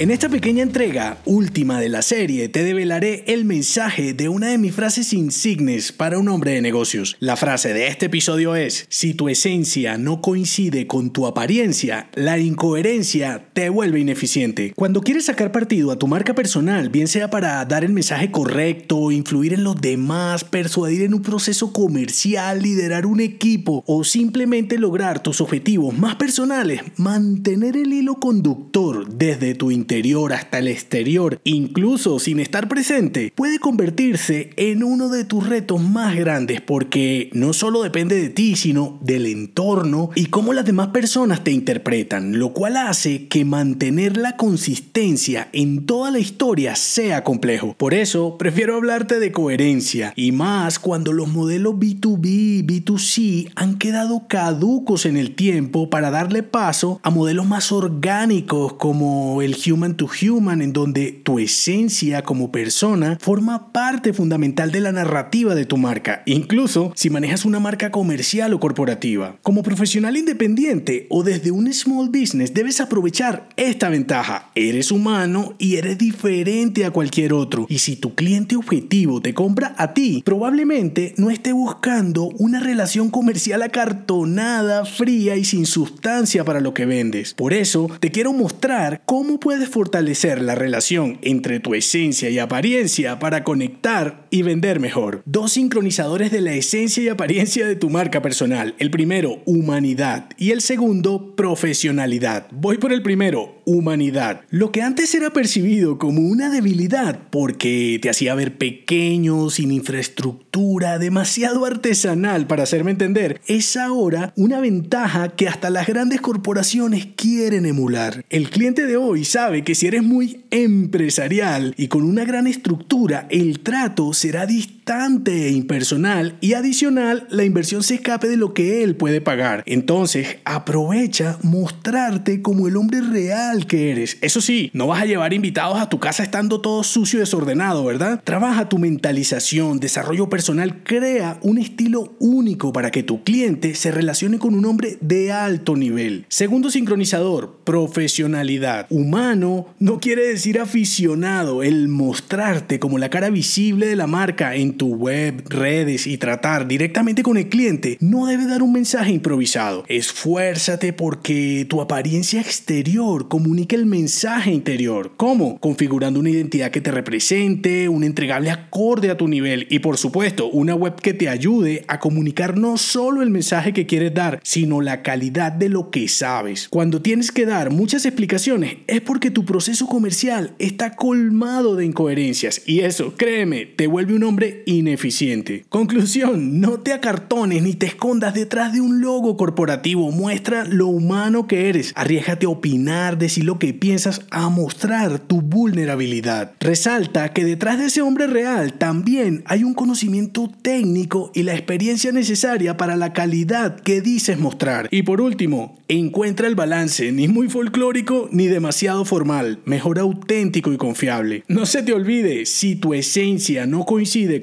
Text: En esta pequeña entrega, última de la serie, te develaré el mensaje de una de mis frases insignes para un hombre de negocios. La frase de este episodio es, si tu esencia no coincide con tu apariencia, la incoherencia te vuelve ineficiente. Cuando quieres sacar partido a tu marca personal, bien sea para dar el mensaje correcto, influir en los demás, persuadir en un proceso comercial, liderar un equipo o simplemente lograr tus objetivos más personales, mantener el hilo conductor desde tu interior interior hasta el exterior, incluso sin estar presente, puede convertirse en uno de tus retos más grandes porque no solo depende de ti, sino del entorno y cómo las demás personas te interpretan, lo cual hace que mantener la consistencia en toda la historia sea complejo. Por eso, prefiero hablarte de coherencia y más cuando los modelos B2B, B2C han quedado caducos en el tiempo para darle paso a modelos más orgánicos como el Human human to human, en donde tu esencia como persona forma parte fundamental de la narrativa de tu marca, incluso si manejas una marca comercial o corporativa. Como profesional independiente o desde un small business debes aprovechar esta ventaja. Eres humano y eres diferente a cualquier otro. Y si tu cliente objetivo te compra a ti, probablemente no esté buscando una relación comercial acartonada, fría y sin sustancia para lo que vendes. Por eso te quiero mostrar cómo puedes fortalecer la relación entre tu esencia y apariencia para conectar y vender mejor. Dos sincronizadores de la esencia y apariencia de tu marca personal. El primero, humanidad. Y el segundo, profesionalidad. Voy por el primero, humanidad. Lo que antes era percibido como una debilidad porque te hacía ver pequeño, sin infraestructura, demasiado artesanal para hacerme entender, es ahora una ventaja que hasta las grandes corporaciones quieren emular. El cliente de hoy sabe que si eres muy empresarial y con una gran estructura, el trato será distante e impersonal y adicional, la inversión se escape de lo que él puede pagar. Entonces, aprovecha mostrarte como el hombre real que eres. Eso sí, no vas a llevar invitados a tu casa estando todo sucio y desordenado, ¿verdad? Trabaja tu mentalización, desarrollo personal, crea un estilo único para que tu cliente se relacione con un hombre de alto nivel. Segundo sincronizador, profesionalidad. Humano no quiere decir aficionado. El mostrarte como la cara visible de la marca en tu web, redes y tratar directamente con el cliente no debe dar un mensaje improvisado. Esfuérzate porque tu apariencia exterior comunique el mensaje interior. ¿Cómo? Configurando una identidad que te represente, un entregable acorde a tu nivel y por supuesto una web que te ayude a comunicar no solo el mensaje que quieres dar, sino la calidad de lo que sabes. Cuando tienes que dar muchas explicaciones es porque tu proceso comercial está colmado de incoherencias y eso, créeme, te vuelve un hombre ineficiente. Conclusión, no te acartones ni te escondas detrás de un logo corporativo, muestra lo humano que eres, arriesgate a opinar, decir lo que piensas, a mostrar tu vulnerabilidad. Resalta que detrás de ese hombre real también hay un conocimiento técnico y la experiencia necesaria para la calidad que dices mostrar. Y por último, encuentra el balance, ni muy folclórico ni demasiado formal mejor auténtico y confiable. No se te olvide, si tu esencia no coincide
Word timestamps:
En 0.00 0.12
esta 0.12 0.28
pequeña 0.28 0.62
entrega, 0.62 1.18
última 1.24 1.80
de 1.80 1.88
la 1.88 2.02
serie, 2.02 2.48
te 2.48 2.62
develaré 2.62 3.24
el 3.26 3.44
mensaje 3.44 4.12
de 4.12 4.28
una 4.28 4.46
de 4.46 4.56
mis 4.56 4.72
frases 4.72 5.12
insignes 5.12 5.90
para 5.90 6.20
un 6.20 6.28
hombre 6.28 6.52
de 6.52 6.62
negocios. 6.62 7.16
La 7.18 7.34
frase 7.34 7.74
de 7.74 7.88
este 7.88 8.06
episodio 8.06 8.54
es, 8.54 8.86
si 8.90 9.12
tu 9.12 9.28
esencia 9.28 9.98
no 9.98 10.20
coincide 10.20 10.86
con 10.86 11.12
tu 11.12 11.26
apariencia, 11.26 12.10
la 12.14 12.38
incoherencia 12.38 13.48
te 13.52 13.70
vuelve 13.70 13.98
ineficiente. 13.98 14.72
Cuando 14.76 15.00
quieres 15.00 15.24
sacar 15.24 15.50
partido 15.50 15.90
a 15.90 15.98
tu 15.98 16.06
marca 16.06 16.32
personal, 16.32 16.90
bien 16.90 17.08
sea 17.08 17.28
para 17.28 17.64
dar 17.64 17.82
el 17.82 17.92
mensaje 17.92 18.30
correcto, 18.30 19.10
influir 19.10 19.52
en 19.52 19.64
los 19.64 19.80
demás, 19.80 20.44
persuadir 20.44 21.02
en 21.02 21.14
un 21.14 21.22
proceso 21.22 21.72
comercial, 21.72 22.62
liderar 22.62 23.04
un 23.04 23.18
equipo 23.18 23.82
o 23.88 24.04
simplemente 24.04 24.78
lograr 24.78 25.24
tus 25.24 25.40
objetivos 25.40 25.98
más 25.98 26.14
personales, 26.14 26.82
mantener 26.98 27.76
el 27.76 27.92
hilo 27.92 28.20
conductor 28.20 29.08
desde 29.08 29.56
tu 29.56 29.72
interior 29.72 29.87
interior 29.88 30.34
hasta 30.34 30.58
el 30.58 30.68
exterior, 30.68 31.40
incluso 31.44 32.18
sin 32.18 32.40
estar 32.40 32.68
presente, 32.68 33.32
puede 33.34 33.58
convertirse 33.58 34.50
en 34.56 34.82
uno 34.82 35.08
de 35.08 35.24
tus 35.24 35.48
retos 35.48 35.82
más 35.82 36.14
grandes 36.14 36.60
porque 36.60 37.30
no 37.32 37.54
solo 37.54 37.82
depende 37.82 38.20
de 38.20 38.28
ti, 38.28 38.54
sino 38.54 38.98
del 39.00 39.24
entorno 39.24 40.10
y 40.14 40.26
cómo 40.26 40.52
las 40.52 40.66
demás 40.66 40.88
personas 40.88 41.42
te 41.42 41.52
interpretan, 41.52 42.38
lo 42.38 42.52
cual 42.52 42.76
hace 42.76 43.28
que 43.28 43.46
mantener 43.46 44.18
la 44.18 44.36
consistencia 44.36 45.48
en 45.54 45.86
toda 45.86 46.10
la 46.10 46.18
historia 46.18 46.76
sea 46.76 47.24
complejo. 47.24 47.74
Por 47.78 47.94
eso, 47.94 48.36
prefiero 48.36 48.76
hablarte 48.76 49.18
de 49.18 49.32
coherencia 49.32 50.12
y 50.16 50.32
más 50.32 50.78
cuando 50.78 51.14
los 51.14 51.28
modelos 51.28 51.76
B2B, 51.76 52.66
B2C 52.66 53.52
han 53.54 53.78
quedado 53.78 54.26
caducos 54.28 55.06
en 55.06 55.16
el 55.16 55.34
tiempo 55.34 55.88
para 55.88 56.10
darle 56.10 56.42
paso 56.42 57.00
a 57.02 57.08
modelos 57.08 57.46
más 57.46 57.72
orgánicos 57.72 58.74
como 58.74 59.40
el 59.40 59.56
Human 59.66 59.77
human 59.78 59.96
to 59.96 60.08
human, 60.08 60.60
en 60.60 60.72
donde 60.72 61.12
tu 61.22 61.38
esencia 61.38 62.22
como 62.22 62.50
persona 62.50 63.16
forma 63.20 63.72
parte 63.72 64.12
fundamental 64.12 64.72
de 64.72 64.80
la 64.80 64.90
narrativa 64.90 65.54
de 65.54 65.66
tu 65.66 65.76
marca, 65.76 66.22
incluso 66.26 66.92
si 66.96 67.10
manejas 67.10 67.44
una 67.44 67.60
marca 67.60 67.92
comercial 67.92 68.52
o 68.54 68.60
corporativa. 68.60 69.36
Como 69.42 69.62
profesional 69.62 70.16
independiente 70.16 71.06
o 71.10 71.22
desde 71.22 71.52
un 71.52 71.72
small 71.72 72.08
business 72.08 72.54
debes 72.54 72.80
aprovechar 72.80 73.48
esta 73.56 73.88
ventaja. 73.88 74.50
Eres 74.56 74.90
humano 74.90 75.54
y 75.58 75.76
eres 75.76 75.96
diferente 75.96 76.84
a 76.84 76.90
cualquier 76.90 77.32
otro. 77.32 77.66
Y 77.68 77.78
si 77.78 77.94
tu 77.94 78.16
cliente 78.16 78.56
objetivo 78.56 79.22
te 79.22 79.34
compra 79.34 79.76
a 79.78 79.94
ti, 79.94 80.22
probablemente 80.24 81.14
no 81.18 81.30
esté 81.30 81.52
buscando 81.52 82.30
una 82.38 82.58
relación 82.58 83.10
comercial 83.10 83.62
acartonada, 83.62 84.84
fría 84.84 85.36
y 85.36 85.44
sin 85.44 85.66
sustancia 85.66 86.44
para 86.44 86.60
lo 86.60 86.74
que 86.74 86.84
vendes. 86.84 87.34
Por 87.34 87.52
eso 87.52 87.88
te 88.00 88.10
quiero 88.10 88.32
mostrar 88.32 89.02
cómo 89.04 89.38
puedes 89.38 89.67
fortalecer 89.68 90.42
la 90.42 90.54
relación 90.54 91.18
entre 91.22 91.60
tu 91.60 91.74
esencia 91.74 92.30
y 92.30 92.38
apariencia 92.38 93.18
para 93.18 93.44
conectar 93.44 94.26
y 94.30 94.42
vender 94.42 94.80
mejor. 94.80 95.22
Dos 95.24 95.52
sincronizadores 95.52 96.32
de 96.32 96.40
la 96.40 96.54
esencia 96.54 97.02
y 97.02 97.08
apariencia 97.08 97.66
de 97.66 97.76
tu 97.76 97.90
marca 97.90 98.22
personal. 98.22 98.74
El 98.78 98.90
primero, 98.90 99.42
humanidad. 99.44 100.30
Y 100.36 100.50
el 100.50 100.60
segundo, 100.60 101.34
profesionalidad. 101.36 102.46
Voy 102.50 102.78
por 102.78 102.92
el 102.92 103.02
primero, 103.02 103.60
humanidad. 103.64 104.40
Lo 104.50 104.72
que 104.72 104.82
antes 104.82 105.14
era 105.14 105.30
percibido 105.30 105.98
como 105.98 106.22
una 106.22 106.50
debilidad 106.50 107.20
porque 107.30 107.98
te 108.00 108.10
hacía 108.10 108.34
ver 108.34 108.56
pequeño, 108.56 109.50
sin 109.50 109.72
infraestructura, 109.72 110.98
demasiado 110.98 111.64
artesanal 111.64 112.46
para 112.46 112.62
hacerme 112.62 112.90
entender, 112.90 113.40
es 113.46 113.76
ahora 113.76 114.32
una 114.36 114.60
ventaja 114.60 115.28
que 115.30 115.48
hasta 115.48 115.70
las 115.70 115.86
grandes 115.86 116.20
corporaciones 116.20 117.08
quieren 117.16 117.66
emular. 117.66 118.24
El 118.30 118.50
cliente 118.50 118.86
de 118.86 118.96
hoy 118.96 119.24
sabe 119.24 119.57
que 119.62 119.74
si 119.74 119.86
eres 119.86 120.02
muy 120.02 120.44
empresarial 120.50 121.74
y 121.76 121.88
con 121.88 122.02
una 122.02 122.24
gran 122.24 122.46
estructura, 122.46 123.26
el 123.30 123.60
trato 123.60 124.12
será 124.12 124.46
distante 124.46 124.77
e 124.88 125.50
impersonal 125.50 126.38
y 126.40 126.54
adicional, 126.54 127.26
la 127.28 127.44
inversión 127.44 127.82
se 127.82 127.96
escape 127.96 128.26
de 128.26 128.38
lo 128.38 128.54
que 128.54 128.82
él 128.82 128.96
puede 128.96 129.20
pagar. 129.20 129.62
Entonces, 129.66 130.38
aprovecha 130.46 131.38
mostrarte 131.42 132.40
como 132.40 132.68
el 132.68 132.76
hombre 132.76 133.02
real 133.02 133.66
que 133.66 133.90
eres. 133.90 134.16
Eso 134.22 134.40
sí, 134.40 134.70
no 134.72 134.86
vas 134.86 135.02
a 135.02 135.06
llevar 135.06 135.34
invitados 135.34 135.78
a 135.78 135.90
tu 135.90 136.00
casa 136.00 136.22
estando 136.22 136.62
todo 136.62 136.82
sucio 136.84 137.18
y 137.18 137.20
desordenado, 137.20 137.84
¿verdad? 137.84 138.22
Trabaja 138.24 138.70
tu 138.70 138.78
mentalización, 138.78 139.78
desarrollo 139.78 140.30
personal, 140.30 140.82
crea 140.84 141.38
un 141.42 141.58
estilo 141.58 142.14
único 142.18 142.72
para 142.72 142.90
que 142.90 143.02
tu 143.02 143.22
cliente 143.24 143.74
se 143.74 143.90
relacione 143.90 144.38
con 144.38 144.54
un 144.54 144.64
hombre 144.64 144.96
de 145.02 145.32
alto 145.32 145.76
nivel. 145.76 146.24
Segundo 146.28 146.70
sincronizador, 146.70 147.58
profesionalidad. 147.64 148.86
Humano 148.88 149.66
no 149.78 150.00
quiere 150.00 150.26
decir 150.26 150.58
aficionado. 150.58 151.62
El 151.62 151.88
mostrarte 151.88 152.78
como 152.78 152.96
la 152.96 153.10
cara 153.10 153.28
visible 153.28 153.86
de 153.86 153.96
la 153.96 154.06
marca 154.06 154.54
en 154.54 154.77
tu 154.78 154.94
web, 154.94 155.42
redes 155.48 156.06
y 156.06 156.16
tratar 156.16 156.66
directamente 156.66 157.22
con 157.22 157.36
el 157.36 157.48
cliente 157.48 157.98
no 158.00 158.26
debe 158.26 158.46
dar 158.46 158.62
un 158.62 158.72
mensaje 158.72 159.12
improvisado. 159.12 159.84
Esfuérzate 159.88 160.92
porque 160.94 161.66
tu 161.68 161.82
apariencia 161.82 162.40
exterior 162.40 163.28
comunique 163.28 163.76
el 163.76 163.84
mensaje 163.84 164.52
interior. 164.52 165.12
¿Cómo? 165.16 165.58
Configurando 165.58 166.20
una 166.20 166.30
identidad 166.30 166.70
que 166.70 166.80
te 166.80 166.90
represente, 166.90 167.88
un 167.88 168.04
entregable 168.04 168.50
acorde 168.50 169.10
a 169.10 169.16
tu 169.16 169.28
nivel 169.28 169.66
y 169.68 169.80
por 169.80 169.98
supuesto 169.98 170.48
una 170.48 170.74
web 170.74 170.94
que 170.94 171.12
te 171.12 171.28
ayude 171.28 171.84
a 171.88 171.98
comunicar 171.98 172.56
no 172.56 172.78
solo 172.78 173.22
el 173.22 173.30
mensaje 173.30 173.72
que 173.72 173.86
quieres 173.86 174.14
dar, 174.14 174.40
sino 174.42 174.80
la 174.80 175.02
calidad 175.02 175.52
de 175.52 175.68
lo 175.68 175.90
que 175.90 176.08
sabes. 176.08 176.68
Cuando 176.68 177.02
tienes 177.02 177.32
que 177.32 177.44
dar 177.44 177.70
muchas 177.70 178.06
explicaciones 178.06 178.78
es 178.86 179.00
porque 179.00 179.30
tu 179.30 179.44
proceso 179.44 179.86
comercial 179.86 180.54
está 180.58 180.94
colmado 180.94 181.74
de 181.74 181.84
incoherencias 181.84 182.62
y 182.64 182.80
eso, 182.80 183.14
créeme, 183.16 183.66
te 183.66 183.86
vuelve 183.86 184.14
un 184.14 184.22
hombre 184.22 184.62
ineficiente. 184.68 185.64
Conclusión, 185.70 186.60
no 186.60 186.80
te 186.80 186.92
acartones 186.92 187.62
ni 187.62 187.74
te 187.74 187.86
escondas 187.86 188.34
detrás 188.34 188.72
de 188.72 188.82
un 188.82 189.00
logo 189.00 189.36
corporativo, 189.38 190.10
muestra 190.10 190.64
lo 190.66 190.88
humano 190.88 191.46
que 191.46 191.70
eres, 191.70 191.92
arriesgate 191.96 192.44
a 192.44 192.50
opinar, 192.50 193.16
decir 193.16 193.44
lo 193.44 193.58
que 193.58 193.72
piensas, 193.72 194.26
a 194.30 194.50
mostrar 194.50 195.20
tu 195.20 195.40
vulnerabilidad. 195.40 196.52
Resalta 196.60 197.32
que 197.32 197.44
detrás 197.44 197.78
de 197.78 197.86
ese 197.86 198.02
hombre 198.02 198.26
real 198.26 198.74
también 198.74 199.42
hay 199.46 199.64
un 199.64 199.72
conocimiento 199.72 200.50
técnico 200.60 201.32
y 201.34 201.44
la 201.44 201.54
experiencia 201.54 202.12
necesaria 202.12 202.76
para 202.76 202.96
la 202.96 203.14
calidad 203.14 203.80
que 203.80 204.02
dices 204.02 204.38
mostrar. 204.38 204.88
Y 204.90 205.02
por 205.02 205.22
último, 205.22 205.78
encuentra 205.88 206.46
el 206.46 206.54
balance, 206.54 207.10
ni 207.12 207.26
muy 207.26 207.48
folclórico 207.48 208.28
ni 208.32 208.48
demasiado 208.48 209.06
formal 209.06 209.60
mejor 209.64 209.98
auténtico 209.98 210.72
y 210.72 210.76
confiable. 210.76 211.44
No 211.48 211.64
se 211.64 211.82
te 211.82 211.94
olvide, 211.94 212.44
si 212.44 212.76
tu 212.76 212.92
esencia 212.92 213.66
no 213.66 213.86
coincide 213.86 214.42